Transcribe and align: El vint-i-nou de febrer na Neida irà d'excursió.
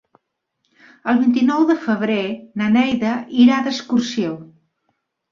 El 1.11 1.17
vint-i-nou 1.17 1.65
de 1.71 1.75
febrer 1.83 2.23
na 2.61 2.69
Neida 2.77 3.11
irà 3.43 3.59
d'excursió. 3.67 4.33